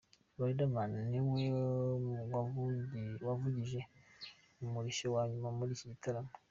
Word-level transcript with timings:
Riderman 0.39 0.91
niwe 1.11 1.45
wavugije 3.27 3.79
umurishyo 4.63 5.07
wa 5.15 5.23
nyuma 5.29 5.49
muri 5.57 5.71
iki 5.75 5.87
gitaramo. 5.93 6.31